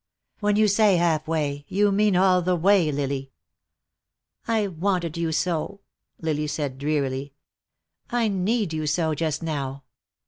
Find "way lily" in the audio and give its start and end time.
2.55-3.33